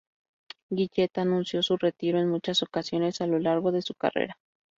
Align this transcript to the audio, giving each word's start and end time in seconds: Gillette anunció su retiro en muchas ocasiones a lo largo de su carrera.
Gillette 0.71 1.19
anunció 1.21 1.61
su 1.61 1.77
retiro 1.77 2.17
en 2.17 2.27
muchas 2.27 2.63
ocasiones 2.63 3.21
a 3.21 3.27
lo 3.27 3.37
largo 3.37 3.71
de 3.71 3.83
su 3.83 3.93
carrera. 3.93 4.35